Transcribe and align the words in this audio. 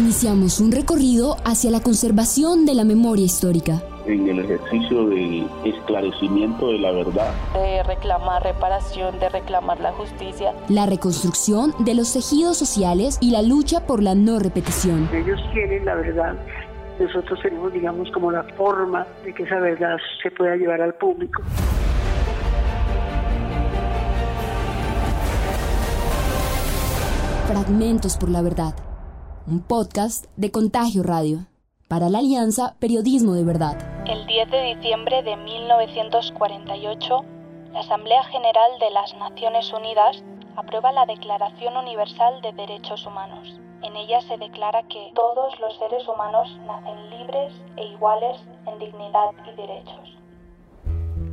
Iniciamos 0.00 0.60
un 0.60 0.72
recorrido 0.72 1.36
hacia 1.44 1.70
la 1.70 1.80
conservación 1.80 2.64
de 2.64 2.72
la 2.72 2.84
memoria 2.84 3.26
histórica. 3.26 3.82
En 4.06 4.26
el 4.26 4.38
ejercicio 4.38 5.06
del 5.06 5.46
esclarecimiento 5.62 6.68
de 6.68 6.78
la 6.78 6.90
verdad. 6.90 7.34
De 7.52 7.82
reclamar 7.82 8.42
reparación, 8.42 9.18
de 9.18 9.28
reclamar 9.28 9.78
la 9.80 9.92
justicia. 9.92 10.54
La 10.70 10.86
reconstrucción 10.86 11.74
de 11.80 11.94
los 11.94 12.14
tejidos 12.14 12.56
sociales 12.56 13.18
y 13.20 13.30
la 13.30 13.42
lucha 13.42 13.84
por 13.86 14.02
la 14.02 14.14
no 14.14 14.38
repetición. 14.38 15.06
Ellos 15.12 15.38
quieren 15.52 15.84
la 15.84 15.96
verdad. 15.96 16.34
Nosotros 16.98 17.38
tenemos, 17.42 17.70
digamos, 17.70 18.10
como 18.10 18.32
la 18.32 18.44
forma 18.56 19.06
de 19.22 19.34
que 19.34 19.42
esa 19.42 19.56
verdad 19.56 19.98
se 20.22 20.30
pueda 20.30 20.56
llevar 20.56 20.80
al 20.80 20.94
público. 20.94 21.42
Fragmentos 27.46 28.16
por 28.16 28.30
la 28.30 28.40
verdad 28.40 28.74
un 29.50 29.60
podcast 29.62 30.26
de 30.36 30.52
Contagio 30.52 31.02
Radio, 31.02 31.46
para 31.88 32.08
la 32.08 32.18
Alianza 32.18 32.76
Periodismo 32.78 33.34
de 33.34 33.42
Verdad. 33.42 33.76
El 34.06 34.24
10 34.24 34.48
de 34.48 34.76
diciembre 34.76 35.24
de 35.24 35.36
1948, 35.36 37.24
la 37.72 37.80
Asamblea 37.80 38.22
General 38.22 38.78
de 38.78 38.90
las 38.92 39.12
Naciones 39.16 39.72
Unidas 39.72 40.22
aprueba 40.54 40.92
la 40.92 41.04
Declaración 41.04 41.76
Universal 41.76 42.40
de 42.42 42.52
Derechos 42.52 43.04
Humanos. 43.04 43.58
En 43.82 43.96
ella 43.96 44.20
se 44.20 44.38
declara 44.38 44.84
que 44.84 45.10
todos 45.16 45.58
los 45.58 45.76
seres 45.78 46.06
humanos 46.06 46.48
nacen 46.64 47.10
libres 47.10 47.52
e 47.76 47.86
iguales 47.86 48.40
en 48.66 48.78
dignidad 48.78 49.32
y 49.50 49.56
derechos. 49.56 50.19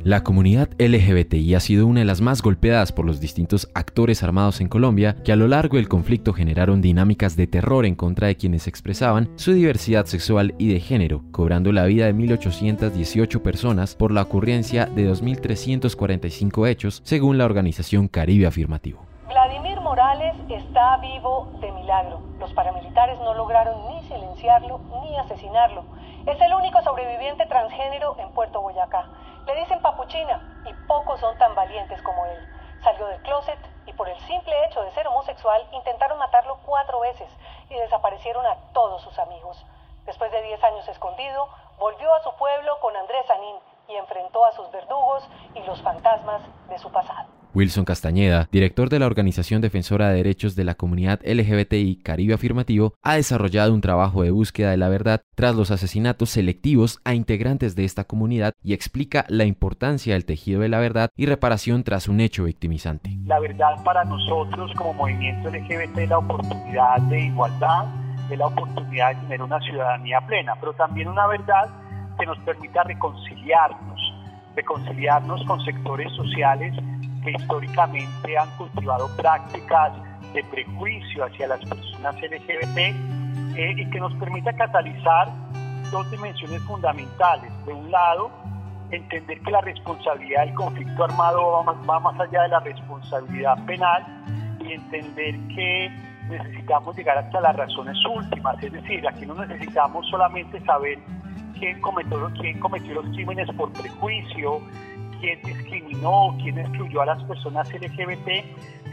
La 0.04 0.22
comunidad 0.22 0.68
LGBTI 0.78 1.56
ha 1.56 1.60
sido 1.60 1.86
una 1.86 2.00
de 2.00 2.06
las 2.06 2.20
más 2.20 2.40
golpeadas 2.40 2.92
por 2.92 3.04
los 3.04 3.20
distintos 3.20 3.68
actores 3.74 4.22
armados 4.22 4.60
en 4.60 4.68
Colombia 4.68 5.16
que 5.24 5.32
a 5.32 5.36
lo 5.36 5.48
largo 5.48 5.76
del 5.76 5.88
conflicto 5.88 6.32
generaron 6.32 6.80
dinámicas 6.80 7.36
de 7.36 7.48
terror 7.48 7.84
en 7.84 7.96
contra 7.96 8.28
de 8.28 8.36
quienes 8.36 8.68
expresaban 8.68 9.28
su 9.34 9.52
diversidad 9.52 10.06
sexual 10.06 10.54
y 10.56 10.72
de 10.72 10.78
género, 10.78 11.24
cobrando 11.32 11.72
la 11.72 11.84
vida 11.84 12.06
de 12.06 12.14
1.818 12.14 13.42
personas 13.42 13.96
por 13.96 14.12
la 14.12 14.22
ocurrencia 14.22 14.86
de 14.86 15.10
2.345 15.10 16.68
hechos, 16.68 17.00
según 17.04 17.36
la 17.36 17.44
organización 17.44 18.06
Caribe 18.06 18.46
Afirmativo. 18.46 19.04
Vladimir 19.26 19.80
Morales 19.80 20.34
está 20.48 20.96
vivo 20.98 21.52
de 21.60 21.72
milagro. 21.72 22.22
Los 22.38 22.52
paramilitares 22.54 23.18
no 23.18 23.34
lograron 23.34 23.74
ni 23.88 24.02
silenciarlo 24.08 24.80
ni 25.02 25.18
asesinarlo. 25.18 25.84
Es 26.26 26.40
el 26.40 26.54
único 26.54 26.80
sobreviviente 26.82 27.46
transgénero 27.46 28.16
en 28.18 28.30
Puerto 28.30 28.60
Boyacá. 28.62 29.06
Le 29.48 29.54
dicen 29.54 29.80
papuchina 29.80 30.42
y 30.66 30.74
pocos 30.86 31.18
son 31.20 31.34
tan 31.38 31.54
valientes 31.54 32.02
como 32.02 32.26
él. 32.26 32.38
Salió 32.84 33.06
del 33.06 33.22
closet 33.22 33.58
y 33.86 33.94
por 33.94 34.06
el 34.06 34.20
simple 34.26 34.54
hecho 34.66 34.82
de 34.82 34.90
ser 34.90 35.08
homosexual 35.08 35.66
intentaron 35.72 36.18
matarlo 36.18 36.58
cuatro 36.66 37.00
veces 37.00 37.30
y 37.70 37.74
desaparecieron 37.74 38.44
a 38.44 38.58
todos 38.74 39.00
sus 39.00 39.18
amigos. 39.18 39.64
Después 40.04 40.30
de 40.32 40.42
diez 40.42 40.62
años 40.62 40.86
escondido, 40.86 41.48
volvió 41.78 42.12
a 42.12 42.22
su 42.22 42.34
pueblo 42.34 42.78
con 42.80 42.94
Andrés 42.94 43.24
Anín 43.30 43.56
y 43.88 43.96
enfrentó 43.96 44.44
a 44.44 44.52
sus 44.52 44.70
verdugos 44.70 45.26
y 45.54 45.62
los 45.62 45.80
fantasmas 45.80 46.42
de 46.68 46.78
su 46.78 46.92
pasado. 46.92 47.37
Wilson 47.54 47.84
Castañeda, 47.84 48.48
director 48.52 48.88
de 48.88 48.98
la 48.98 49.06
Organización 49.06 49.60
Defensora 49.60 50.08
de 50.08 50.16
Derechos 50.16 50.54
de 50.56 50.64
la 50.64 50.74
Comunidad 50.74 51.20
LGBTI 51.24 52.02
Caribe 52.02 52.34
Afirmativo, 52.34 52.94
ha 53.02 53.14
desarrollado 53.14 53.74
un 53.74 53.80
trabajo 53.80 54.22
de 54.22 54.30
búsqueda 54.30 54.70
de 54.70 54.76
la 54.76 54.88
verdad 54.88 55.22
tras 55.34 55.54
los 55.54 55.70
asesinatos 55.70 56.30
selectivos 56.30 57.00
a 57.04 57.14
integrantes 57.14 57.74
de 57.74 57.84
esta 57.84 58.04
comunidad 58.04 58.52
y 58.62 58.74
explica 58.74 59.24
la 59.28 59.44
importancia 59.44 60.14
del 60.14 60.24
tejido 60.24 60.60
de 60.60 60.68
la 60.68 60.78
verdad 60.78 61.10
y 61.16 61.26
reparación 61.26 61.84
tras 61.84 62.08
un 62.08 62.20
hecho 62.20 62.44
victimizante. 62.44 63.16
La 63.24 63.40
verdad 63.40 63.82
para 63.84 64.04
nosotros 64.04 64.72
como 64.76 64.92
movimiento 64.94 65.50
LGBT 65.50 65.98
es 65.98 66.08
la 66.08 66.18
oportunidad 66.18 67.00
de 67.02 67.20
igualdad, 67.26 67.86
es 68.30 68.38
la 68.38 68.46
oportunidad 68.46 69.14
de 69.14 69.22
tener 69.22 69.42
una 69.42 69.60
ciudadanía 69.60 70.20
plena, 70.26 70.54
pero 70.60 70.72
también 70.74 71.08
una 71.08 71.26
verdad 71.26 71.68
que 72.18 72.26
nos 72.26 72.38
permita 72.40 72.82
reconciliarnos, 72.82 74.00
reconciliarnos 74.54 75.44
con 75.44 75.64
sectores 75.64 76.12
sociales 76.14 76.74
que 77.28 77.42
históricamente 77.42 78.38
han 78.38 78.50
cultivado 78.56 79.08
prácticas 79.16 79.92
de 80.32 80.42
prejuicio 80.44 81.24
hacia 81.24 81.48
las 81.48 81.60
personas 81.60 82.14
LGBT 82.16 82.78
eh, 83.56 83.74
y 83.76 83.90
que 83.90 84.00
nos 84.00 84.14
permita 84.14 84.52
catalizar 84.52 85.28
dos 85.90 86.10
dimensiones 86.10 86.62
fundamentales. 86.62 87.50
De 87.66 87.72
un 87.72 87.90
lado, 87.90 88.30
entender 88.90 89.40
que 89.40 89.50
la 89.50 89.60
responsabilidad 89.60 90.46
del 90.46 90.54
conflicto 90.54 91.04
armado 91.04 91.52
va 91.52 91.62
más, 91.62 91.76
va 91.88 92.00
más 92.00 92.20
allá 92.20 92.42
de 92.42 92.48
la 92.48 92.60
responsabilidad 92.60 93.64
penal 93.66 94.04
y 94.60 94.72
entender 94.72 95.34
que 95.54 95.90
necesitamos 96.28 96.96
llegar 96.96 97.18
hasta 97.18 97.40
las 97.40 97.56
razones 97.56 97.96
últimas, 98.06 98.62
es 98.62 98.72
decir, 98.72 99.06
aquí 99.08 99.24
no 99.24 99.34
necesitamos 99.34 100.06
solamente 100.08 100.60
saber 100.64 100.98
quién 101.58 101.80
cometió, 101.80 102.30
quién 102.38 102.60
cometió 102.60 102.94
los 102.94 103.06
crímenes 103.06 103.48
por 103.56 103.72
prejuicio, 103.72 104.60
quién 105.20 105.42
discriminó, 105.42 106.36
quién 106.42 106.58
excluyó 106.58 107.02
a 107.02 107.06
las 107.06 107.22
personas 107.24 107.72
LGBT, 107.72 108.28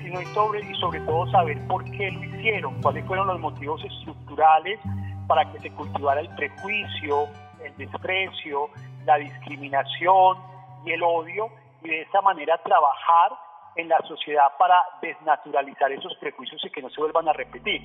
sino 0.02 0.22
y 0.22 0.26
sobre, 0.34 0.60
y 0.70 0.76
sobre 0.76 1.00
todo 1.02 1.30
saber 1.32 1.58
por 1.68 1.84
qué 1.84 2.12
lo 2.12 2.24
hicieron, 2.24 2.82
cuáles 2.82 3.06
fueron 3.06 3.28
los 3.28 3.40
motivos 3.40 3.84
estructurales 3.84 4.80
para 5.28 5.52
que 5.52 5.60
se 5.60 5.72
cultivara 5.72 6.22
el 6.22 6.30
prejuicio, 6.36 7.28
el 7.64 7.76
desprecio, 7.78 8.70
la 9.06 9.18
discriminación 9.18 10.38
y 10.86 10.92
el 10.92 11.04
odio, 11.04 11.50
y 11.84 11.90
de 11.90 12.02
esa 12.02 12.22
manera 12.22 12.58
trabajar 12.64 13.32
en 13.76 13.90
la 13.90 14.00
sociedad 14.08 14.48
para 14.58 14.76
desnaturalizar 15.02 15.92
esos 15.92 16.16
prejuicios 16.16 16.64
y 16.64 16.70
que 16.70 16.82
no 16.82 16.90
se 16.90 17.02
vuelvan 17.02 17.28
a 17.28 17.34
repetir. 17.34 17.82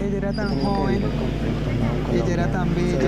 Ella 0.00 0.16
era 0.16 0.32
tan 0.32 0.48
joven, 0.60 1.02
era 2.38 2.52
tan 2.52 2.74
bella. 2.74 2.98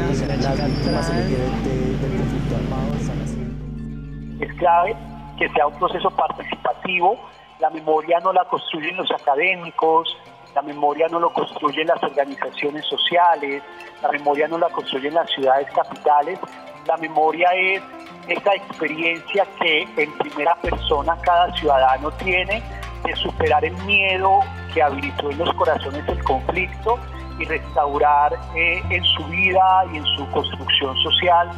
Es 4.40 4.54
clave 4.54 4.96
que 5.38 5.48
sea 5.50 5.66
un 5.66 5.78
proceso 5.78 6.10
participativo, 6.10 7.18
la 7.60 7.70
memoria 7.70 8.18
no 8.20 8.32
la 8.32 8.44
construyen 8.46 8.96
los 8.96 9.10
académicos, 9.10 10.16
la 10.54 10.62
memoria 10.62 11.06
no 11.08 11.20
lo 11.20 11.32
construyen 11.32 11.86
las 11.86 12.02
organizaciones 12.02 12.84
sociales, 12.86 13.62
la 14.02 14.10
memoria 14.10 14.48
no 14.48 14.58
la 14.58 14.68
construyen 14.68 15.14
las 15.14 15.30
ciudades 15.30 15.68
capitales, 15.72 16.38
la 16.86 16.96
memoria 16.96 17.48
es 17.54 17.82
esa 18.26 18.54
experiencia 18.54 19.46
que 19.60 19.82
en 19.96 20.12
primera 20.18 20.54
persona 20.56 21.16
cada 21.22 21.52
ciudadano 21.54 22.10
tiene 22.12 22.62
de 23.04 23.16
superar 23.16 23.64
el 23.64 23.76
miedo 23.84 24.40
que 24.74 24.82
habilitó 24.82 25.30
en 25.30 25.38
los 25.38 25.54
corazones 25.54 26.06
el 26.08 26.22
conflicto 26.24 26.98
y 27.40 27.44
restaurar 27.46 28.38
eh, 28.54 28.82
en 28.90 29.02
su 29.04 29.24
vida 29.24 29.84
y 29.92 29.96
en 29.96 30.04
su 30.16 30.28
construcción 30.30 30.96
social, 30.98 31.50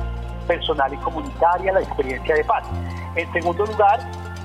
personal 0.47 0.93
y 0.95 0.97
comunitaria 0.99 1.73
la 1.73 1.81
experiencia 1.81 2.35
de 2.35 2.45
paz. 2.45 2.65
En 3.17 3.31
segundo 3.33 3.67
lugar, 3.67 4.01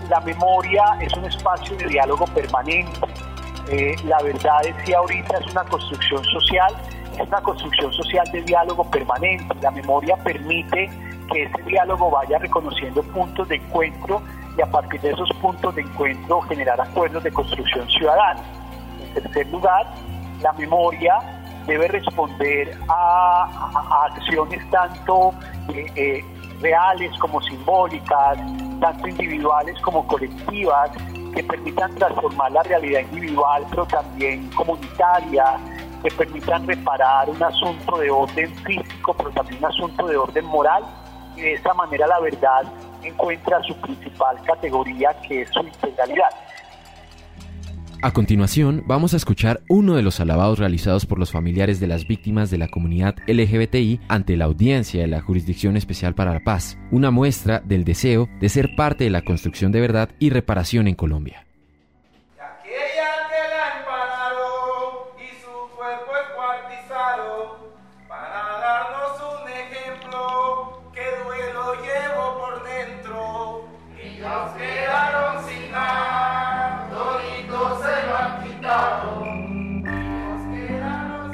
la 0.09 0.19
memoria 0.21 0.83
es 0.99 1.13
un 1.13 1.25
espacio 1.25 1.77
de 1.77 1.85
diálogo 1.87 2.25
permanente. 2.27 2.99
Eh, 3.69 3.95
la 4.05 4.21
verdad 4.23 4.61
decía 4.63 4.97
ahorita 4.97 5.37
es 5.37 5.51
una 5.51 5.63
construcción 5.65 6.23
social, 6.23 6.73
es 7.13 7.27
una 7.27 7.41
construcción 7.41 7.93
social 7.93 8.25
de 8.31 8.41
diálogo 8.41 8.83
permanente. 8.89 9.53
La 9.61 9.71
memoria 9.71 10.15
permite 10.17 10.89
que 11.31 11.43
ese 11.43 11.61
diálogo 11.63 12.09
vaya 12.09 12.37
reconociendo 12.39 13.03
puntos 13.03 13.47
de 13.49 13.57
encuentro 13.57 14.21
y 14.57 14.61
a 14.61 14.65
partir 14.65 14.99
de 15.01 15.11
esos 15.11 15.29
puntos 15.41 15.75
de 15.75 15.81
encuentro 15.81 16.41
generar 16.41 16.79
acuerdos 16.81 17.23
de 17.23 17.31
construcción 17.31 17.87
ciudadana. 17.89 18.41
En 19.01 19.13
tercer 19.23 19.47
lugar, 19.47 19.85
la 20.41 20.53
memoria 20.53 21.19
debe 21.65 21.87
responder 21.87 22.77
a, 22.87 24.05
acciones 24.05 24.67
tanto 24.69 25.33
eh, 25.73 25.85
eh, 25.95 26.25
reales 26.61 27.11
como 27.19 27.41
simbólicas, 27.41 28.37
tanto 28.79 29.07
individuales 29.07 29.79
como 29.81 30.07
colectivas, 30.07 30.91
que 31.35 31.43
permitan 31.43 31.93
transformar 31.95 32.51
la 32.51 32.63
realidad 32.63 33.01
individual, 33.11 33.65
pero 33.69 33.85
también 33.85 34.49
comunitaria, 34.51 35.57
que 36.01 36.09
permitan 36.12 36.65
reparar 36.65 37.29
un 37.29 37.44
asunto 37.44 37.97
de 37.97 38.09
orden 38.09 38.56
físico, 38.63 39.13
pero 39.15 39.29
también 39.31 39.59
un 39.59 39.65
asunto 39.65 40.07
de 40.07 40.17
orden 40.17 40.45
moral, 40.45 40.83
y 41.35 41.41
de 41.41 41.53
esa 41.53 41.73
manera 41.73 42.07
la 42.07 42.19
verdad 42.19 42.63
encuentra 43.03 43.62
su 43.63 43.75
principal 43.81 44.41
categoría, 44.44 45.15
que 45.27 45.41
es 45.41 45.50
su 45.50 45.59
integralidad. 45.59 46.29
A 48.03 48.11
continuación, 48.11 48.83
vamos 48.85 49.15
a 49.15 49.17
escuchar 49.17 49.61
uno 49.67 49.95
de 49.95 50.03
los 50.03 50.19
alabados 50.19 50.59
realizados 50.59 51.07
por 51.07 51.17
los 51.17 51.31
familiares 51.31 51.79
de 51.79 51.88
las 51.88 52.07
víctimas 52.07 52.51
de 52.51 52.59
la 52.59 52.67
comunidad 52.67 53.15
LGBTI 53.25 54.01
ante 54.07 54.38
la 54.38 54.45
audiencia 54.45 55.01
de 55.01 55.07
la 55.07 55.21
Jurisdicción 55.21 55.75
Especial 55.75 56.13
para 56.13 56.31
la 56.31 56.41
Paz, 56.41 56.77
una 56.91 57.09
muestra 57.09 57.59
del 57.59 57.83
deseo 57.83 58.29
de 58.39 58.49
ser 58.49 58.75
parte 58.75 59.05
de 59.05 59.09
la 59.09 59.23
construcción 59.23 59.71
de 59.71 59.81
verdad 59.81 60.11
y 60.19 60.29
reparación 60.29 60.88
en 60.88 60.94
Colombia. 60.94 61.47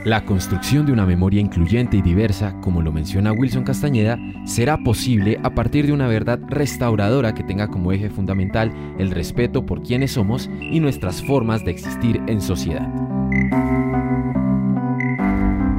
La 0.06 0.26
construcción 0.26 0.86
de 0.86 0.92
una 0.92 1.06
memoria 1.06 1.40
incluyente 1.40 1.96
y 1.96 2.02
diversa, 2.02 2.60
como 2.60 2.82
lo 2.82 2.92
menciona 2.92 3.32
Wilson 3.32 3.64
Castañeda, 3.64 4.20
será 4.46 4.78
posible 4.84 5.40
a 5.44 5.56
partir 5.56 5.86
de 5.86 5.94
una 5.94 6.08
verdad 6.08 6.42
restauradora 6.48 7.34
que 7.34 7.44
tenga 7.44 7.70
como 7.70 7.94
eje 7.94 8.10
fundamental 8.10 8.74
el 9.00 9.12
respeto 9.12 9.66
por 9.66 9.82
quienes 9.82 10.12
somos 10.12 10.50
y 10.60 10.82
nuestras 10.82 11.24
formas 11.24 11.64
de 11.64 11.72
existir 11.72 12.22
en 12.28 12.42
sociedad. 12.42 12.86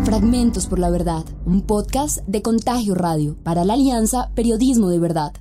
Fragmentos 0.05 0.69
por 0.69 0.79
la 0.79 0.89
Verdad, 0.89 1.25
un 1.45 1.61
podcast 1.61 2.27
de 2.27 2.41
Contagio 2.41 2.95
Radio 2.95 3.37
para 3.43 3.65
la 3.67 3.75
Alianza 3.75 4.31
Periodismo 4.35 4.89
de 4.89 5.01
Verdad. 5.01 5.33